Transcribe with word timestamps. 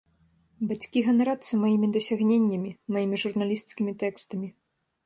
Бацькі 0.69 1.03
ганарацца 1.09 1.53
маімі 1.65 1.91
дасягненнямі, 1.99 2.71
маімі 2.97 3.23
журналісцкімі 3.27 3.97
тэкстамі. 4.07 4.55